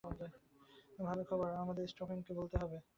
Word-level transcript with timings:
ভালো 1.03 1.23
খবর, 1.23 1.49
আমাদের 1.53 1.83
স্টেফানকে 1.87 2.31
বলতে 2.33 2.55
হবে। 2.57 2.77